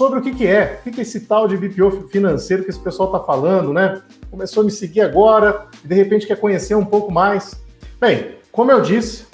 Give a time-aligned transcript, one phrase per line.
[0.00, 2.70] sobre o que, que é, o que, que é esse tal de BPO financeiro que
[2.70, 4.00] esse pessoal está falando, né?
[4.30, 7.62] Começou a me seguir agora e de repente quer conhecer um pouco mais.
[8.00, 9.26] Bem, como eu disse,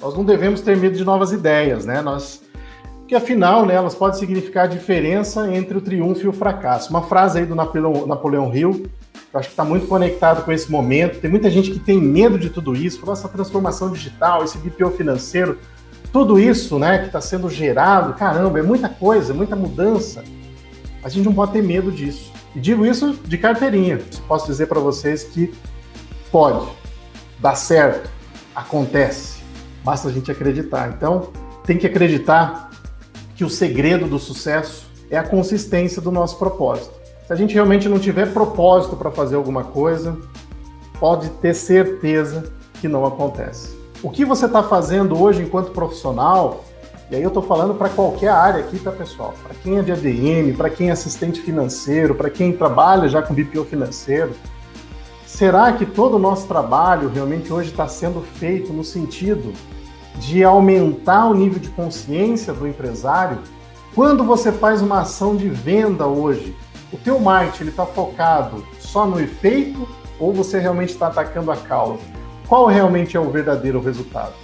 [0.00, 2.00] nós não devemos ter medo de novas ideias, né?
[2.00, 2.40] Nós,
[3.08, 6.90] que afinal, né, elas podem significar a diferença entre o triunfo e o fracasso.
[6.90, 8.86] Uma frase aí do Napoleão, Napoleão Hill,
[9.34, 11.18] eu acho que está muito conectado com esse momento.
[11.18, 15.58] Tem muita gente que tem medo de tudo isso, nossa transformação digital, esse BPO financeiro
[16.12, 20.22] tudo isso, né, que está sendo gerado, caramba, é muita coisa, muita mudança.
[21.02, 22.30] A gente não pode ter medo disso.
[22.54, 23.98] E digo isso de carteirinha.
[24.28, 25.52] Posso dizer para vocês que
[26.30, 26.68] pode,
[27.38, 28.10] dá certo,
[28.54, 29.42] acontece.
[29.82, 30.92] Basta a gente acreditar.
[30.94, 31.30] Então,
[31.64, 32.70] tem que acreditar
[33.34, 36.92] que o segredo do sucesso é a consistência do nosso propósito.
[37.26, 40.16] Se a gente realmente não tiver propósito para fazer alguma coisa,
[41.00, 43.81] pode ter certeza que não acontece.
[44.02, 46.64] O que você está fazendo hoje enquanto profissional,
[47.08, 49.32] e aí eu estou falando para qualquer área aqui, tá, pessoal?
[49.40, 53.32] Para quem é de ADM, para quem é assistente financeiro, para quem trabalha já com
[53.32, 54.32] BPO financeiro,
[55.24, 59.52] será que todo o nosso trabalho realmente hoje está sendo feito no sentido
[60.16, 63.38] de aumentar o nível de consciência do empresário?
[63.94, 66.56] Quando você faz uma ação de venda hoje,
[66.92, 69.88] o teu marketing está focado só no efeito
[70.18, 72.21] ou você realmente está atacando a causa?
[72.52, 74.34] Qual realmente é o verdadeiro resultado.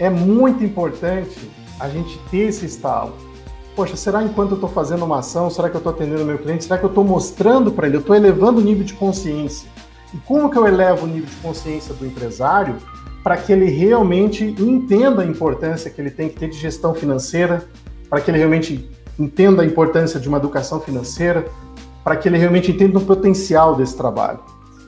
[0.00, 1.38] É muito importante
[1.78, 3.12] a gente ter esse estalo.
[3.76, 6.64] Poxa, será enquanto eu estou fazendo uma ação, será que eu estou atendendo meu cliente?
[6.64, 7.94] Será que eu estou mostrando para ele?
[7.94, 9.68] Eu estou elevando o nível de consciência.
[10.12, 12.74] E como que eu elevo o nível de consciência do empresário
[13.22, 17.64] para que ele realmente entenda a importância que ele tem que ter de gestão financeira,
[18.10, 21.46] para que ele realmente entenda a importância de uma educação financeira,
[22.02, 24.40] para que ele realmente entenda o potencial desse trabalho?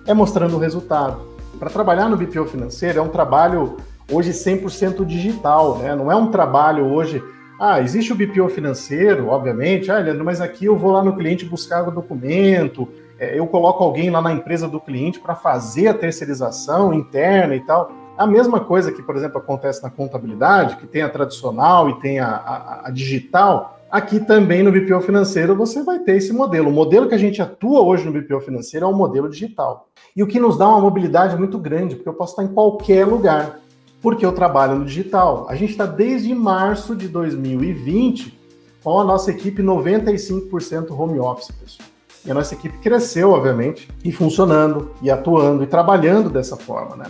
[0.04, 1.35] É mostrando o resultado.
[1.58, 3.78] Para trabalhar no BPO financeiro é um trabalho
[4.10, 5.94] hoje 100% digital, né?
[5.94, 7.22] Não é um trabalho hoje.
[7.58, 9.90] Ah, existe o BPO financeiro, obviamente.
[9.90, 12.86] Ah, Leandro, mas aqui eu vou lá no cliente buscar o documento,
[13.18, 17.60] é, eu coloco alguém lá na empresa do cliente para fazer a terceirização interna e
[17.60, 17.90] tal.
[18.18, 22.18] A mesma coisa que, por exemplo, acontece na contabilidade, que tem a tradicional e tem
[22.18, 26.68] a, a, a digital, Aqui também no BPO financeiro você vai ter esse modelo.
[26.68, 29.88] O modelo que a gente atua hoje no BPO financeiro é um modelo digital.
[30.14, 33.06] E o que nos dá uma mobilidade muito grande, porque eu posso estar em qualquer
[33.06, 33.60] lugar,
[34.02, 35.46] porque eu trabalho no digital.
[35.48, 38.36] A gente está desde março de 2020
[38.82, 41.88] com a nossa equipe 95% home office, pessoal.
[42.24, 47.06] E a nossa equipe cresceu, obviamente, e funcionando, e atuando, e trabalhando dessa forma, né?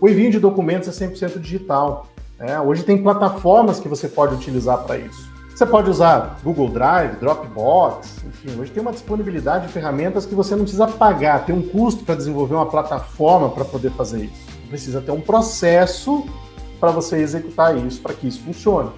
[0.00, 2.06] O envio de documentos é 100% digital.
[2.38, 2.60] Né?
[2.60, 5.33] Hoje tem plataformas que você pode utilizar para isso.
[5.54, 10.56] Você pode usar Google Drive, Dropbox, enfim, hoje tem uma disponibilidade de ferramentas que você
[10.56, 14.44] não precisa pagar, tem um custo para desenvolver uma plataforma para poder fazer isso.
[14.68, 16.26] Precisa ter um processo
[16.80, 18.90] para você executar isso, para que isso funcione.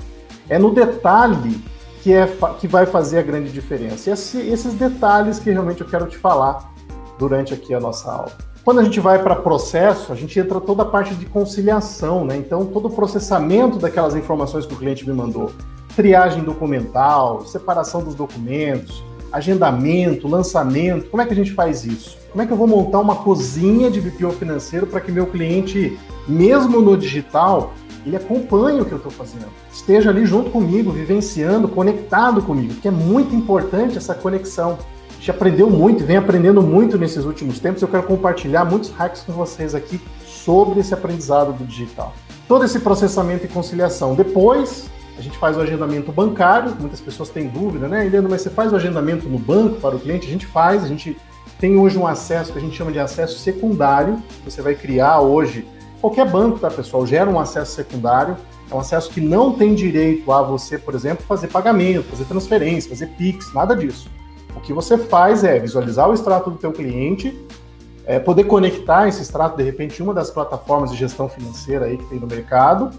[0.48, 1.62] É no detalhe
[2.02, 2.26] que, é,
[2.58, 4.08] que vai fazer a grande diferença.
[4.08, 4.12] E
[4.50, 6.72] esses detalhes que realmente eu quero te falar
[7.18, 8.32] durante aqui a nossa aula.
[8.64, 12.34] Quando a gente vai para processo, a gente entra toda a parte de conciliação, né?
[12.34, 15.52] Então, todo o processamento daquelas informações que o cliente me mandou
[15.96, 19.02] triagem documental, separação dos documentos,
[19.32, 21.08] agendamento, lançamento.
[21.08, 22.18] Como é que a gente faz isso?
[22.30, 25.98] Como é que eu vou montar uma cozinha de BPO financeiro para que meu cliente,
[26.28, 27.72] mesmo no digital,
[28.04, 32.86] ele acompanhe o que eu estou fazendo, esteja ali junto comigo, vivenciando, conectado comigo, que
[32.86, 34.78] é muito importante essa conexão.
[35.10, 37.80] A gente aprendeu muito, vem aprendendo muito nesses últimos tempos.
[37.80, 42.12] Eu quero compartilhar muitos hacks com vocês aqui sobre esse aprendizado do digital.
[42.46, 44.14] Todo esse processamento e conciliação.
[44.14, 44.88] Depois,
[45.18, 48.06] a gente faz o agendamento bancário, muitas pessoas têm dúvida, né?
[48.06, 50.26] Helena, mas você faz o agendamento no banco para o cliente?
[50.26, 51.16] A gente faz, a gente
[51.58, 55.66] tem hoje um acesso que a gente chama de acesso secundário, você vai criar hoje,
[56.00, 58.36] qualquer banco, tá, pessoal, gera um acesso secundário,
[58.70, 62.90] é um acesso que não tem direito a você, por exemplo, fazer pagamento, fazer transferência,
[62.90, 64.10] fazer PIX, nada disso.
[64.54, 67.38] O que você faz é visualizar o extrato do teu cliente,
[68.04, 72.04] é, poder conectar esse extrato, de repente, uma das plataformas de gestão financeira aí que
[72.06, 72.90] tem no mercado,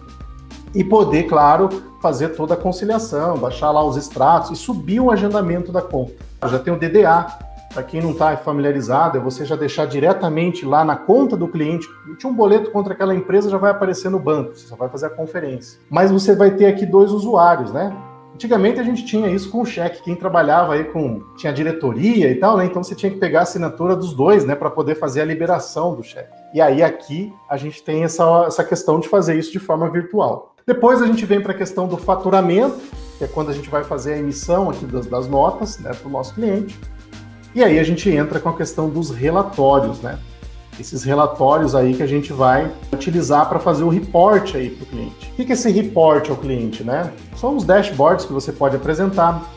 [0.77, 1.69] e poder, claro,
[1.99, 6.13] fazer toda a conciliação, baixar lá os extratos e subir o agendamento da conta.
[6.45, 7.25] Já tem o DDA,
[7.73, 11.87] para quem não está familiarizado, é você já deixar diretamente lá na conta do cliente,
[12.19, 15.07] tinha um boleto contra aquela empresa, já vai aparecer no banco, você só vai fazer
[15.07, 15.79] a conferência.
[15.89, 17.91] Mas você vai ter aqui dois usuários, né?
[18.35, 22.35] Antigamente a gente tinha isso com o cheque, quem trabalhava aí com tinha diretoria e
[22.35, 22.65] tal, né?
[22.65, 25.95] Então você tinha que pegar a assinatura dos dois, né, para poder fazer a liberação
[25.95, 26.37] do cheque.
[26.53, 30.53] E aí aqui a gente tem essa, essa questão de fazer isso de forma virtual.
[30.67, 32.77] Depois a gente vem para a questão do faturamento,
[33.17, 36.05] que é quando a gente vai fazer a emissão aqui das, das notas né, para
[36.05, 36.77] o nosso cliente.
[37.55, 40.19] E aí a gente entra com a questão dos relatórios, né?
[40.77, 44.87] Esses relatórios aí que a gente vai utilizar para fazer o report aí para o
[44.87, 45.31] cliente.
[45.31, 47.13] O que é esse report ao cliente, né?
[47.37, 49.49] São os dashboards que você pode apresentar,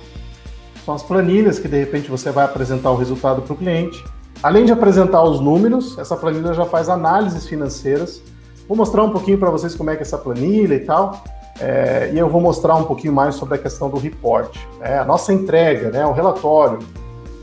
[0.85, 4.03] são as planilhas que de repente você vai apresentar o resultado para o cliente.
[4.41, 8.23] Além de apresentar os números, essa planilha já faz análises financeiras.
[8.71, 11.25] Vou mostrar um pouquinho para vocês como é que é essa planilha e tal.
[11.59, 14.97] É, e eu vou mostrar um pouquinho mais sobre a questão do report, né?
[14.97, 16.07] a nossa entrega, né?
[16.07, 16.79] o relatório,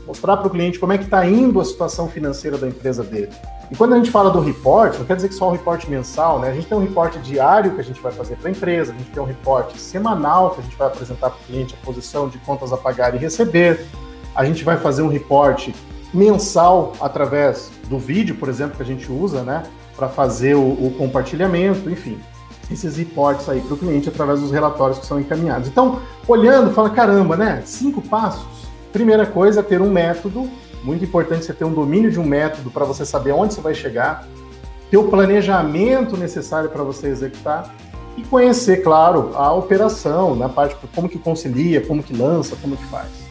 [0.06, 3.28] mostrar para o cliente como é que está indo a situação financeira da empresa dele.
[3.70, 6.40] E quando a gente fala do report, não quer dizer que só um report mensal,
[6.40, 6.48] né?
[6.48, 8.96] A gente tem um report diário que a gente vai fazer para a empresa, a
[8.96, 12.26] gente tem um report semanal que a gente vai apresentar para o cliente a posição
[12.26, 13.84] de contas a pagar e receber.
[14.34, 15.74] A gente vai fazer um report
[16.12, 19.62] mensal através do vídeo, por exemplo, que a gente usa, né?
[19.96, 22.18] Para fazer o, o compartilhamento, enfim
[22.70, 25.68] esses reportes aí para o cliente através dos relatórios que são encaminhados.
[25.68, 27.62] Então, olhando, fala, caramba, né?
[27.64, 28.68] Cinco passos.
[28.92, 30.48] Primeira coisa é ter um método,
[30.82, 33.74] muito importante você ter um domínio de um método para você saber onde você vai
[33.74, 34.26] chegar,
[34.90, 37.74] ter o planejamento necessário para você executar
[38.16, 42.84] e conhecer, claro, a operação, na parte como que concilia, como que lança, como que
[42.84, 43.27] faz.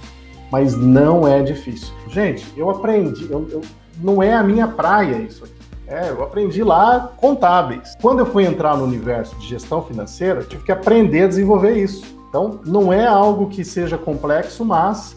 [0.52, 1.94] Mas não é difícil.
[2.08, 3.62] Gente, eu aprendi, eu, eu,
[4.02, 5.54] não é a minha praia isso aqui.
[5.88, 7.96] É, eu aprendi lá contábeis.
[8.02, 12.06] Quando eu fui entrar no universo de gestão financeira, tive que aprender a desenvolver isso.
[12.28, 15.16] Então, não é algo que seja complexo, mas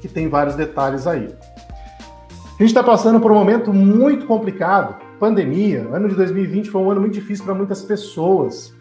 [0.00, 1.34] que tem vários detalhes aí.
[2.54, 5.02] A gente está passando por um momento muito complicado.
[5.18, 8.72] Pandemia, ano de 2020 foi um ano muito difícil para muitas pessoas.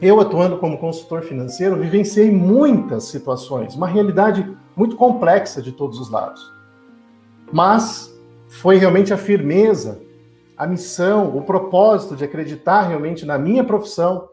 [0.00, 6.10] Eu, atuando como consultor financeiro, vivenciei muitas situações, uma realidade muito complexa de todos os
[6.10, 6.52] lados.
[7.52, 8.12] Mas
[8.48, 10.00] foi realmente a firmeza
[10.62, 14.28] a missão, o propósito de acreditar realmente na minha profissão,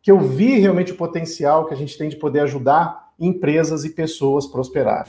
[0.00, 3.90] que eu vi realmente o potencial que a gente tem de poder ajudar empresas e
[3.90, 5.06] pessoas a prosperar.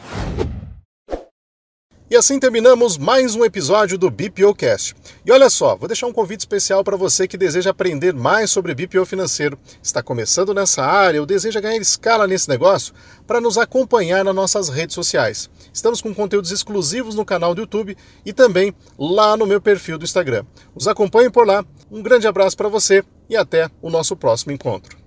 [2.08, 4.94] E assim terminamos mais um episódio do BPOcast.
[5.26, 8.76] E olha só, vou deixar um convite especial para você que deseja aprender mais sobre
[8.76, 12.94] BPO financeiro, está começando nessa área ou deseja ganhar escala nesse negócio,
[13.26, 15.50] para nos acompanhar nas nossas redes sociais.
[15.74, 20.06] Estamos com conteúdos exclusivos no canal do YouTube e também lá no meu perfil do
[20.06, 20.46] Instagram.
[20.76, 21.66] Os acompanhem por lá.
[21.90, 25.05] Um grande abraço para você e até o nosso próximo encontro.